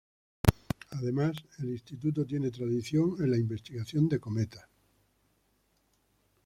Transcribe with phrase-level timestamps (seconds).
[0.93, 4.65] Además, el Instituto tiene tradición en la investigación de cometas.